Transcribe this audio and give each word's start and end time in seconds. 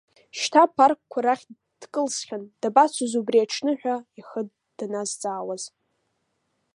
Шьҭа 0.37 0.61
апаркқәа 0.65 1.19
рахь 1.25 1.45
дкылсхьан, 1.81 2.43
дабацоз 2.61 3.11
убри 3.19 3.43
аҽны 3.43 3.71
ҳәа, 3.79 3.95
ихы 4.19 4.41
даназҵаауаз. 4.77 5.63